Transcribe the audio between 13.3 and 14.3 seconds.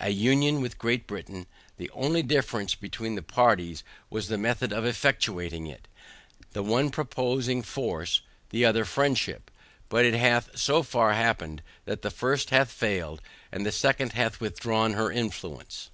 and the second